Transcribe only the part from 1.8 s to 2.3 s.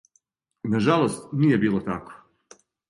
тако.